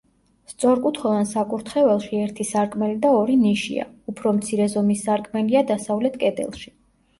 [0.51, 6.77] სწორკუთხოვან საკურთხეველში ერთი სარკმელი და ორი ნიშია, უფრო მცირე ზომის სარკმელია დასავლეთ კედელში.